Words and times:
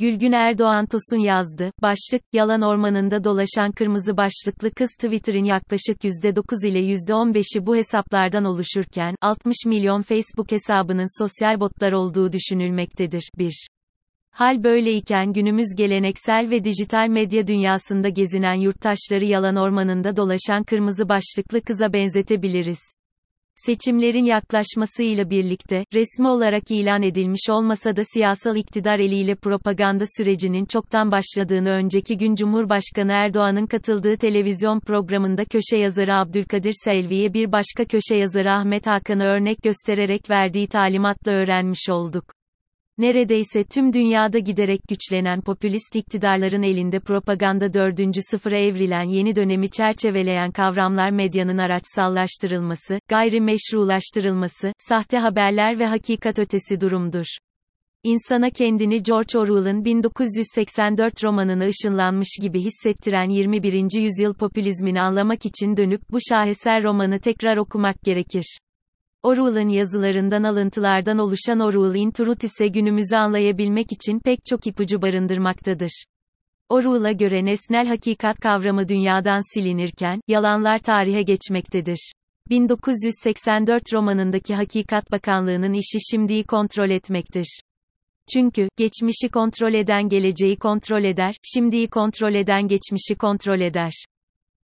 Gülgün 0.00 0.32
Erdoğan 0.32 0.86
Tosun 0.86 1.18
yazdı. 1.18 1.72
Başlık, 1.82 2.22
yalan 2.32 2.62
ormanında 2.62 3.24
dolaşan 3.24 3.72
kırmızı 3.72 4.16
başlıklı 4.16 4.70
kız 4.70 4.90
Twitter'ın 5.00 5.44
yaklaşık 5.44 6.04
%9 6.04 6.68
ile 6.68 6.80
%15'i 6.80 7.66
bu 7.66 7.76
hesaplardan 7.76 8.44
oluşurken, 8.44 9.14
60 9.20 9.56
milyon 9.66 10.02
Facebook 10.02 10.52
hesabının 10.52 11.22
sosyal 11.22 11.60
botlar 11.60 11.92
olduğu 11.92 12.32
düşünülmektedir. 12.32 13.30
1. 13.38 13.66
Hal 14.30 14.64
böyleyken 14.64 15.32
günümüz 15.32 15.68
geleneksel 15.76 16.50
ve 16.50 16.64
dijital 16.64 17.08
medya 17.08 17.46
dünyasında 17.46 18.08
gezinen 18.08 18.54
yurttaşları 18.54 19.24
yalan 19.24 19.56
ormanında 19.56 20.16
dolaşan 20.16 20.64
kırmızı 20.64 21.08
başlıklı 21.08 21.60
kıza 21.62 21.92
benzetebiliriz. 21.92 22.80
Seçimlerin 23.54 24.24
yaklaşmasıyla 24.24 25.30
birlikte, 25.30 25.84
resmi 25.94 26.28
olarak 26.28 26.70
ilan 26.70 27.02
edilmiş 27.02 27.50
olmasa 27.50 27.96
da 27.96 28.02
siyasal 28.04 28.56
iktidar 28.56 28.98
eliyle 28.98 29.34
propaganda 29.34 30.04
sürecinin 30.16 30.64
çoktan 30.64 31.10
başladığını 31.10 31.70
önceki 31.70 32.16
gün 32.16 32.34
Cumhurbaşkanı 32.34 33.12
Erdoğan'ın 33.12 33.66
katıldığı 33.66 34.16
televizyon 34.16 34.80
programında 34.80 35.44
köşe 35.44 35.76
yazarı 35.76 36.14
Abdülkadir 36.14 36.74
Selvi'ye 36.84 37.34
bir 37.34 37.52
başka 37.52 37.84
köşe 37.84 38.16
yazarı 38.16 38.52
Ahmet 38.52 38.86
Hakan'ı 38.86 39.24
örnek 39.24 39.62
göstererek 39.62 40.30
verdiği 40.30 40.68
talimatla 40.68 41.32
öğrenmiş 41.32 41.88
olduk. 41.90 42.39
Neredeyse 43.00 43.64
tüm 43.64 43.92
dünyada 43.92 44.38
giderek 44.38 44.80
güçlenen 44.88 45.40
popülist 45.40 45.96
iktidarların 45.96 46.62
elinde 46.62 47.00
propaganda 47.00 47.74
dördüncü 47.74 48.20
sıfıra 48.30 48.56
evrilen 48.56 49.02
yeni 49.02 49.36
dönemi 49.36 49.70
çerçeveleyen 49.70 50.52
kavramlar 50.52 51.10
medyanın 51.10 51.58
araçsallaştırılması, 51.58 53.00
gayrimeşrulaştırılması, 53.08 54.72
sahte 54.78 55.18
haberler 55.18 55.78
ve 55.78 55.86
hakikat 55.86 56.38
ötesi 56.38 56.80
durumdur. 56.80 57.24
İnsana 58.04 58.50
kendini 58.50 59.02
George 59.02 59.38
Orwell'ın 59.38 59.84
1984 59.84 61.24
romanını 61.24 61.66
ışınlanmış 61.66 62.38
gibi 62.42 62.60
hissettiren 62.60 63.30
21. 63.30 64.00
yüzyıl 64.00 64.34
popülizmini 64.34 65.00
anlamak 65.00 65.46
için 65.46 65.76
dönüp 65.76 66.02
bu 66.10 66.18
şaheser 66.28 66.82
romanı 66.84 67.20
tekrar 67.20 67.56
okumak 67.56 68.02
gerekir. 68.02 68.58
Orwell'ın 69.22 69.68
yazılarından 69.68 70.42
alıntılardan 70.42 71.18
oluşan 71.18 71.60
Orwell 71.60 72.00
in 72.00 72.10
Truth 72.10 72.44
ise 72.44 72.68
günümüzü 72.68 73.16
anlayabilmek 73.16 73.92
için 73.92 74.18
pek 74.18 74.38
çok 74.44 74.66
ipucu 74.66 75.02
barındırmaktadır. 75.02 76.04
Orwell'a 76.68 77.12
göre 77.12 77.44
nesnel 77.44 77.86
hakikat 77.86 78.40
kavramı 78.40 78.88
dünyadan 78.88 79.54
silinirken, 79.54 80.20
yalanlar 80.28 80.78
tarihe 80.78 81.22
geçmektedir. 81.22 82.12
1984 82.50 83.92
romanındaki 83.92 84.54
Hakikat 84.54 85.12
Bakanlığı'nın 85.12 85.72
işi 85.72 85.98
şimdiyi 86.10 86.44
kontrol 86.44 86.90
etmektir. 86.90 87.60
Çünkü, 88.34 88.68
geçmişi 88.76 89.28
kontrol 89.32 89.74
eden 89.74 90.08
geleceği 90.08 90.56
kontrol 90.56 91.04
eder, 91.04 91.34
şimdiyi 91.54 91.88
kontrol 91.88 92.34
eden 92.34 92.68
geçmişi 92.68 93.14
kontrol 93.18 93.60
eder. 93.60 94.04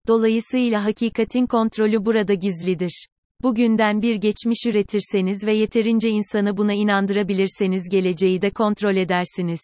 Dolayısıyla 0.08 0.84
hakikatin 0.84 1.46
kontrolü 1.46 2.04
burada 2.04 2.34
gizlidir. 2.34 3.06
Bugünden 3.42 4.02
bir 4.02 4.14
geçmiş 4.14 4.66
üretirseniz 4.66 5.46
ve 5.46 5.54
yeterince 5.54 6.10
insanı 6.10 6.56
buna 6.56 6.72
inandırabilirseniz 6.72 7.88
geleceği 7.88 8.42
de 8.42 8.50
kontrol 8.50 8.96
edersiniz. 8.96 9.60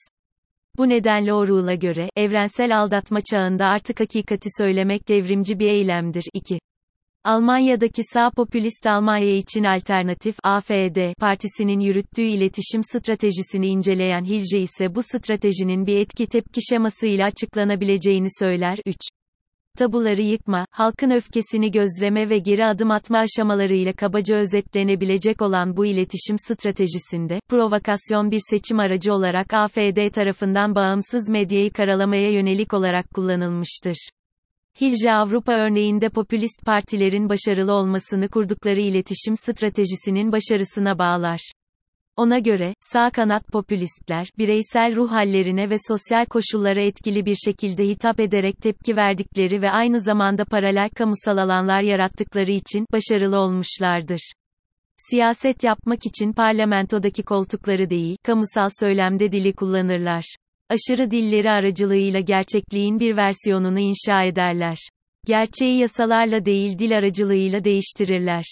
Bu 0.79 0.89
nedenle 0.89 1.35
Orwell'a 1.35 1.75
göre, 1.75 2.11
evrensel 2.17 2.81
aldatma 2.81 3.21
çağında 3.21 3.67
artık 3.67 4.01
hakikati 4.01 4.49
söylemek 4.59 5.09
devrimci 5.09 5.59
bir 5.59 5.69
eylemdir. 5.69 6.25
2. 6.35 6.59
Almanya'daki 7.25 8.03
sağ 8.05 8.31
popülist 8.31 8.87
Almanya 8.87 9.37
için 9.37 9.65
Alternatif 9.65 10.37
AFD 10.43 11.15
partisinin 11.19 11.81
yürüttüğü 11.81 12.23
iletişim 12.23 12.83
stratejisini 12.83 13.67
inceleyen 13.67 14.25
Hilce 14.25 14.61
ise 14.61 14.95
bu 14.95 15.03
stratejinin 15.03 15.87
bir 15.87 15.97
etki 15.97 16.27
tepki 16.27 16.61
şemasıyla 16.71 17.27
açıklanabileceğini 17.27 18.29
söyler. 18.39 18.79
3 18.87 18.97
tabuları 19.79 20.23
yıkma, 20.23 20.67
halkın 20.71 21.11
öfkesini 21.11 21.71
gözleme 21.71 22.29
ve 22.29 22.39
geri 22.39 22.65
adım 22.65 22.91
atma 22.91 23.19
aşamalarıyla 23.19 23.93
kabaca 23.93 24.37
özetlenebilecek 24.37 25.43
olan 25.43 25.77
bu 25.77 25.87
iletişim 25.87 26.37
stratejisinde, 26.39 27.41
provokasyon 27.49 28.31
bir 28.31 28.41
seçim 28.51 28.81
aracı 28.81 29.15
olarak 29.15 29.55
AFD 29.55 30.11
tarafından 30.11 30.75
bağımsız 30.75 31.29
medyayı 31.29 31.73
karalamaya 31.73 32.31
yönelik 32.31 32.75
olarak 32.75 33.11
kullanılmıştır. 33.11 34.11
Hilce 34.81 35.13
Avrupa 35.13 35.53
örneğinde 35.53 36.09
popülist 36.09 36.65
partilerin 36.67 37.29
başarılı 37.29 37.73
olmasını 37.73 38.29
kurdukları 38.29 38.81
iletişim 38.81 39.37
stratejisinin 39.37 40.33
başarısına 40.33 40.99
bağlar. 40.99 41.53
Ona 42.21 42.39
göre, 42.39 42.75
sağ 42.81 43.11
kanat 43.11 43.47
popülistler, 43.47 44.29
bireysel 44.39 44.97
ruh 44.97 45.11
hallerine 45.11 45.71
ve 45.71 45.77
sosyal 45.89 46.25
koşullara 46.25 46.81
etkili 46.81 47.27
bir 47.27 47.35
şekilde 47.35 47.89
hitap 47.89 48.21
ederek 48.21 48.59
tepki 48.63 48.97
verdikleri 48.97 49.63
ve 49.63 49.71
aynı 49.71 50.01
zamanda 50.01 50.45
paralel 50.45 50.89
kamusal 50.91 51.37
alanlar 51.37 51.81
yarattıkları 51.81 52.51
için, 52.51 52.87
başarılı 52.93 53.39
olmuşlardır. 53.39 54.33
Siyaset 54.97 55.65
yapmak 55.65 56.07
için 56.07 56.33
parlamentodaki 56.33 57.23
koltukları 57.23 57.91
değil, 57.91 58.17
kamusal 58.23 58.69
söylemde 58.81 59.33
dili 59.33 59.53
kullanırlar. 59.53 60.25
Aşırı 60.69 61.11
dilleri 61.11 61.51
aracılığıyla 61.51 62.21
gerçekliğin 62.21 63.01
bir 63.01 63.17
versiyonunu 63.17 63.79
inşa 63.79 64.23
ederler. 64.23 64.79
Gerçeği 65.27 65.79
yasalarla 65.79 66.45
değil 66.45 66.79
dil 66.79 66.99
aracılığıyla 66.99 67.65
değiştirirler 67.65 68.45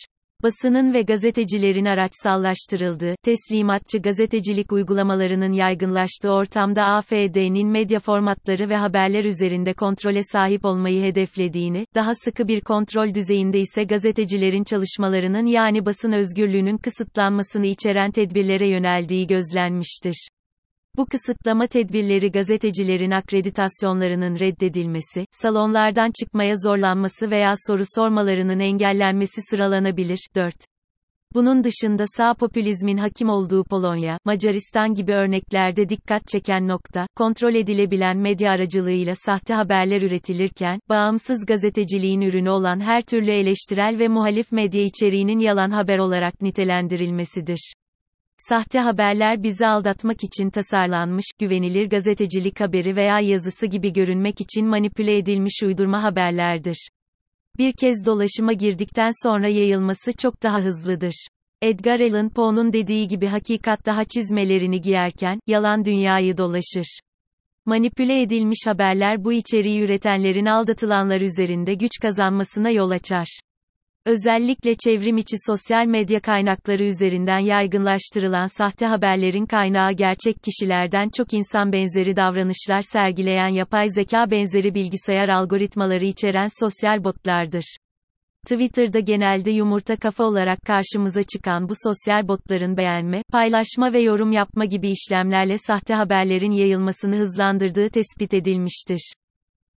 basının 0.43 0.95
ve 0.95 1.03
gazetecilerin 1.03 1.85
araçsallaştırıldığı, 1.85 3.15
teslimatçı 3.23 3.99
gazetecilik 3.99 4.73
uygulamalarının 4.73 5.53
yaygınlaştığı 5.53 6.31
ortamda 6.31 6.85
AFD'nin 6.85 7.69
medya 7.69 8.01
formatları 8.01 8.69
ve 8.69 8.77
haberler 8.77 9.25
üzerinde 9.25 9.73
kontrole 9.73 10.23
sahip 10.23 10.65
olmayı 10.65 11.03
hedeflediğini, 11.03 11.87
daha 11.95 12.15
sıkı 12.15 12.49
bir 12.49 12.61
kontrol 12.61 13.15
düzeyinde 13.15 13.59
ise 13.59 13.85
gazetecilerin 13.85 14.65
çalışmalarının 14.65 15.47
yani 15.47 15.87
basın 15.87 16.13
özgürlüğünün 16.13 16.79
kısıtlanmasını 16.79 17.67
içeren 17.67 18.11
tedbirlere 18.11 18.69
yöneldiği 18.69 19.27
gözlenmiştir. 19.27 20.29
Bu 20.99 21.07
kısıtlama 21.07 21.67
tedbirleri 21.67 22.31
gazetecilerin 22.31 23.11
akreditasyonlarının 23.11 24.39
reddedilmesi, 24.39 25.25
salonlardan 25.31 26.11
çıkmaya 26.21 26.55
zorlanması 26.57 27.31
veya 27.31 27.53
soru 27.67 27.83
sormalarının 27.95 28.61
engellenmesi 28.61 29.41
sıralanabilir. 29.51 30.29
4. 30.37 30.55
Bunun 31.35 31.65
dışında 31.65 32.05
sağ 32.07 32.35
popülizmin 32.35 32.97
hakim 32.97 33.29
olduğu 33.29 33.65
Polonya, 33.65 34.19
Macaristan 34.25 34.95
gibi 34.95 35.13
örneklerde 35.13 35.89
dikkat 35.89 36.29
çeken 36.29 36.69
nokta, 36.69 37.07
kontrol 37.17 37.55
edilebilen 37.55 38.17
medya 38.17 38.53
aracılığıyla 38.53 39.15
sahte 39.15 39.55
haberler 39.55 40.03
üretilirken, 40.03 40.81
bağımsız 40.89 41.47
gazeteciliğin 41.47 42.21
ürünü 42.21 42.51
olan 42.51 42.81
her 42.81 43.03
türlü 43.03 43.31
eleştirel 43.31 43.99
ve 43.99 44.09
muhalif 44.09 44.53
medya 44.53 44.83
içeriğinin 44.83 45.39
yalan 45.39 45.71
haber 45.71 45.99
olarak 45.99 46.43
nitelendirilmesidir. 46.43 47.73
Sahte 48.39 48.79
haberler 48.79 49.43
bizi 49.43 49.67
aldatmak 49.67 50.25
için 50.25 50.51
tasarlanmış, 50.51 51.25
güvenilir 51.39 51.91
gazetecilik 51.91 52.61
haberi 52.61 52.97
veya 52.97 53.21
yazısı 53.21 53.67
gibi 53.67 53.93
görünmek 53.93 54.41
için 54.41 54.67
manipüle 54.67 55.17
edilmiş 55.17 55.63
uydurma 55.63 56.03
haberlerdir. 56.03 56.89
Bir 57.59 57.73
kez 57.73 58.07
dolaşıma 58.07 58.53
girdikten 58.53 59.11
sonra 59.23 59.49
yayılması 59.49 60.13
çok 60.13 60.43
daha 60.43 60.61
hızlıdır. 60.61 61.27
Edgar 61.63 62.01
Allan 62.01 62.29
Poe'nun 62.29 62.73
dediği 62.73 63.07
gibi 63.07 63.27
hakikat 63.27 63.87
daha 63.87 64.05
çizmelerini 64.05 64.81
giyerken, 64.81 65.41
yalan 65.47 65.85
dünyayı 65.85 66.39
dolaşır. 66.39 66.99
Manipüle 67.67 68.23
edilmiş 68.23 68.67
haberler 68.67 69.25
bu 69.25 69.33
içeriği 69.33 69.83
üretenlerin 69.83 70.47
aldatılanlar 70.47 71.21
üzerinde 71.21 71.75
güç 71.75 71.93
kazanmasına 72.03 72.71
yol 72.71 72.91
açar. 72.91 73.41
Özellikle 74.07 74.75
çevrim 74.85 75.17
içi 75.17 75.37
sosyal 75.47 75.87
medya 75.87 76.21
kaynakları 76.21 76.83
üzerinden 76.83 77.39
yaygınlaştırılan 77.39 78.47
sahte 78.47 78.87
haberlerin 78.87 79.47
kaynağı 79.47 79.93
gerçek 79.93 80.37
kişilerden 80.43 81.09
çok 81.17 81.33
insan 81.33 81.73
benzeri 81.73 82.17
davranışlar 82.17 82.81
sergileyen 82.81 83.49
yapay 83.49 83.89
zeka 83.89 84.31
benzeri 84.31 84.75
bilgisayar 84.75 85.29
algoritmaları 85.29 86.05
içeren 86.05 86.49
sosyal 86.61 87.05
botlardır. 87.05 87.77
Twitter'da 88.49 89.01
genelde 89.01 89.51
yumurta 89.51 89.97
kafa 89.97 90.25
olarak 90.25 90.59
karşımıza 90.67 91.23
çıkan 91.23 91.69
bu 91.69 91.73
sosyal 91.85 92.29
botların 92.29 92.77
beğenme, 92.77 93.23
paylaşma 93.33 93.93
ve 93.93 94.01
yorum 94.01 94.33
yapma 94.33 94.65
gibi 94.65 94.91
işlemlerle 94.91 95.59
sahte 95.59 95.95
haberlerin 95.95 96.53
yayılmasını 96.53 97.17
hızlandırdığı 97.17 97.89
tespit 97.89 98.35
edilmiştir. 98.35 99.13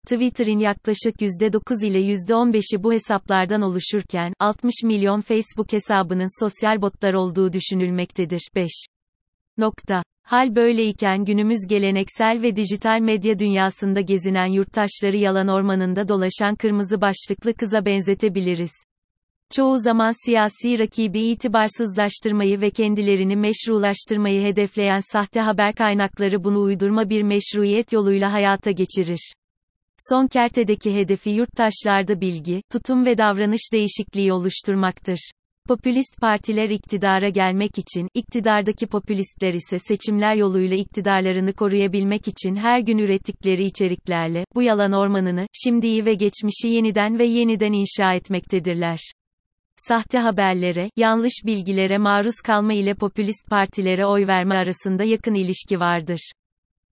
Twitter'in 0.06 0.58
yaklaşık 0.58 1.20
%9 1.20 1.86
ile 1.86 2.00
%15'i 2.00 2.82
bu 2.82 2.92
hesaplardan 2.92 3.62
oluşurken, 3.62 4.32
60 4.38 4.74
milyon 4.84 5.20
Facebook 5.20 5.72
hesabının 5.72 6.44
sosyal 6.44 6.82
botlar 6.82 7.14
olduğu 7.14 7.52
düşünülmektedir. 7.52 8.48
5. 8.54 8.70
Nokta. 9.58 10.02
Hal 10.22 10.56
böyleyken 10.56 11.24
günümüz 11.24 11.58
geleneksel 11.68 12.42
ve 12.42 12.56
dijital 12.56 13.00
medya 13.00 13.38
dünyasında 13.38 14.00
gezinen 14.00 14.46
yurttaşları 14.46 15.16
yalan 15.16 15.48
ormanında 15.48 16.08
dolaşan 16.08 16.54
kırmızı 16.54 17.00
başlıklı 17.00 17.54
kıza 17.54 17.84
benzetebiliriz. 17.84 18.72
çoğu 19.50 19.78
zaman 19.78 20.26
siyasi 20.26 20.78
rakibi 20.78 21.20
itibarsızlaştırmayı 21.20 22.60
ve 22.60 22.70
kendilerini 22.70 23.36
meşrulaştırmayı 23.36 24.42
hedefleyen 24.42 25.00
sahte 25.12 25.40
haber 25.40 25.74
kaynakları 25.74 26.44
bunu 26.44 26.60
uydurma 26.60 27.10
bir 27.10 27.22
meşruiyet 27.22 27.92
yoluyla 27.92 28.32
hayata 28.32 28.70
geçirir. 28.70 29.32
Son 30.08 30.26
kertedeki 30.26 30.94
hedefi 30.94 31.30
yurttaşlarda 31.30 32.20
bilgi, 32.20 32.62
tutum 32.72 33.04
ve 33.06 33.18
davranış 33.18 33.72
değişikliği 33.72 34.32
oluşturmaktır. 34.32 35.30
Popülist 35.68 36.20
partiler 36.20 36.70
iktidara 36.70 37.28
gelmek 37.28 37.78
için, 37.78 38.08
iktidardaki 38.14 38.86
popülistler 38.86 39.54
ise 39.54 39.78
seçimler 39.78 40.34
yoluyla 40.34 40.76
iktidarlarını 40.76 41.52
koruyabilmek 41.52 42.28
için 42.28 42.56
her 42.56 42.80
gün 42.80 42.98
ürettikleri 42.98 43.64
içeriklerle, 43.64 44.44
bu 44.54 44.62
yalan 44.62 44.92
ormanını, 44.92 45.46
şimdiyi 45.64 46.04
ve 46.04 46.14
geçmişi 46.14 46.68
yeniden 46.68 47.18
ve 47.18 47.24
yeniden 47.24 47.72
inşa 47.72 48.14
etmektedirler. 48.14 48.98
Sahte 49.76 50.18
haberlere, 50.18 50.90
yanlış 50.96 51.34
bilgilere 51.46 51.98
maruz 51.98 52.36
kalma 52.46 52.72
ile 52.72 52.94
popülist 52.94 53.50
partilere 53.50 54.06
oy 54.06 54.26
verme 54.26 54.54
arasında 54.54 55.04
yakın 55.04 55.34
ilişki 55.34 55.80
vardır. 55.80 56.32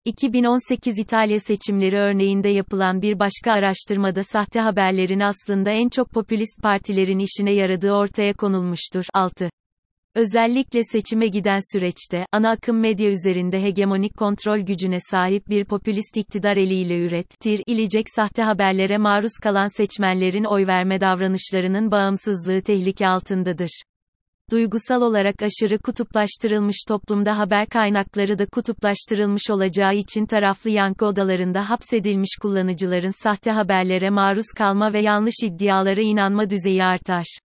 2018 0.05 0.99
İtalya 0.99 1.39
seçimleri 1.39 1.97
örneğinde 1.97 2.49
yapılan 2.49 3.01
bir 3.01 3.19
başka 3.19 3.51
araştırmada 3.51 4.23
sahte 4.23 4.59
haberlerin 4.59 5.19
aslında 5.19 5.71
en 5.71 5.89
çok 5.89 6.09
popülist 6.09 6.61
partilerin 6.63 7.19
işine 7.19 7.51
yaradığı 7.51 7.91
ortaya 7.91 8.33
konulmuştur. 8.33 9.05
6. 9.13 9.49
Özellikle 10.15 10.83
seçime 10.83 11.27
giden 11.27 11.73
süreçte, 11.73 12.25
ana 12.31 12.51
akım 12.51 12.79
medya 12.79 13.09
üzerinde 13.09 13.63
hegemonik 13.63 14.17
kontrol 14.17 14.59
gücüne 14.59 14.97
sahip 15.11 15.47
bir 15.49 15.65
popülist 15.65 16.17
iktidar 16.17 16.57
eliyle 16.57 16.99
ürettir, 17.05 17.61
ilecek 17.67 18.05
sahte 18.15 18.43
haberlere 18.43 18.97
maruz 18.97 19.33
kalan 19.43 19.77
seçmenlerin 19.77 20.43
oy 20.43 20.67
verme 20.67 21.01
davranışlarının 21.01 21.91
bağımsızlığı 21.91 22.61
tehlike 22.61 23.07
altındadır. 23.07 23.81
Duygusal 24.51 25.01
olarak 25.01 25.35
aşırı 25.41 25.77
kutuplaştırılmış 25.77 26.75
toplumda 26.87 27.37
haber 27.37 27.67
kaynakları 27.67 28.39
da 28.39 28.45
kutuplaştırılmış 28.45 29.49
olacağı 29.49 29.95
için 29.95 30.25
taraflı 30.25 30.69
yankı 30.69 31.05
odalarında 31.05 31.69
hapsedilmiş 31.69 32.37
kullanıcıların 32.41 33.23
sahte 33.23 33.51
haberlere 33.51 34.09
maruz 34.09 34.45
kalma 34.57 34.93
ve 34.93 34.99
yanlış 34.99 35.35
iddialara 35.43 36.01
inanma 36.01 36.49
düzeyi 36.49 36.83
artar. 36.83 37.39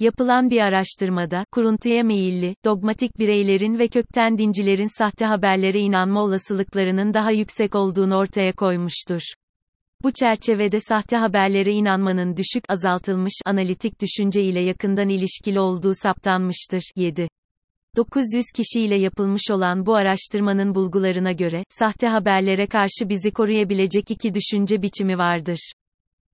Yapılan 0.00 0.50
bir 0.50 0.60
araştırmada, 0.60 1.44
kuruntuya 1.52 2.04
meyilli, 2.04 2.56
dogmatik 2.64 3.18
bireylerin 3.18 3.78
ve 3.78 3.88
kökten 3.88 4.38
dincilerin 4.38 4.98
sahte 4.98 5.24
haberlere 5.24 5.78
inanma 5.80 6.22
olasılıklarının 6.22 7.14
daha 7.14 7.30
yüksek 7.30 7.74
olduğunu 7.74 8.16
ortaya 8.16 8.52
koymuştur. 8.52 9.20
Bu 10.04 10.12
çerçevede 10.12 10.80
sahte 10.80 11.16
haberlere 11.16 11.72
inanmanın 11.72 12.36
düşük 12.36 12.64
azaltılmış 12.68 13.32
analitik 13.44 14.00
düşünce 14.00 14.42
ile 14.42 14.60
yakından 14.60 15.08
ilişkili 15.08 15.60
olduğu 15.60 15.92
saptanmıştır. 16.02 16.82
7. 16.96 17.28
900 17.96 18.44
kişiyle 18.56 18.94
yapılmış 18.94 19.50
olan 19.50 19.86
bu 19.86 19.94
araştırmanın 19.94 20.74
bulgularına 20.74 21.32
göre, 21.32 21.64
sahte 21.68 22.06
haberlere 22.06 22.66
karşı 22.66 23.08
bizi 23.08 23.30
koruyabilecek 23.30 24.10
iki 24.10 24.34
düşünce 24.34 24.82
biçimi 24.82 25.18
vardır. 25.18 25.72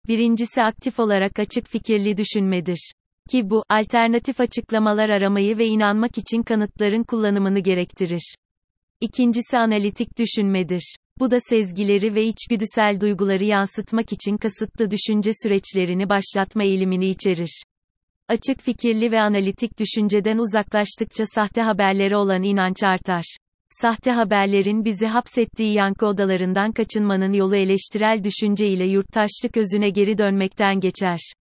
Birincisi 0.09 0.63
aktif 0.63 1.01
olarak 1.01 1.39
açık 1.39 1.69
fikirli 1.69 2.17
düşünmedir. 2.17 2.93
Ki 3.31 3.51
bu, 3.51 3.65
alternatif 3.69 4.41
açıklamalar 4.41 5.09
aramayı 5.09 5.59
ve 5.59 5.67
inanmak 5.67 6.19
için 6.19 6.43
kanıtların 6.43 7.03
kullanımını 7.03 7.59
gerektirir. 7.59 8.35
İkincisi 9.01 9.59
analitik 9.59 10.19
düşünmedir. 10.19 10.97
Bu 11.21 11.31
da 11.31 11.37
sezgileri 11.41 12.15
ve 12.15 12.25
içgüdüsel 12.25 13.01
duyguları 13.01 13.45
yansıtmak 13.45 14.13
için 14.13 14.37
kasıtlı 14.37 14.91
düşünce 14.91 15.31
süreçlerini 15.43 16.09
başlatma 16.09 16.63
eğilimini 16.63 17.07
içerir. 17.07 17.63
Açık 18.29 18.61
fikirli 18.61 19.13
ve 19.13 19.21
analitik 19.21 19.79
düşünceden 19.79 20.39
uzaklaştıkça 20.39 21.25
sahte 21.27 21.63
haberlere 21.63 22.17
olan 22.17 22.43
inanç 22.43 22.83
artar. 22.83 23.37
Sahte 23.71 24.11
haberlerin 24.11 24.85
bizi 24.85 25.07
hapsettiği 25.07 25.75
yankı 25.75 26.07
odalarından 26.07 26.73
kaçınmanın 26.73 27.33
yolu 27.33 27.57
eleştirel 27.57 28.25
düşünce 28.25 28.69
ile 28.69 28.85
yurttaşlık 28.85 29.57
özüne 29.57 29.91
geri 29.91 30.19
dönmekten 30.19 30.81
geçer. 30.81 31.33